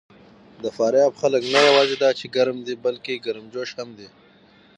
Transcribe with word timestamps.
د 0.63 0.65
فاریاب 0.77 1.13
خلک 1.21 1.43
نه 1.53 1.59
یواځې 1.67 1.95
دا 2.03 2.09
چې 2.19 2.25
ګرم 2.35 2.57
دي، 2.67 2.75
بلکې 2.85 3.23
ګرمجوش 3.25 3.69
هم 3.79 3.89
دي. 3.99 4.07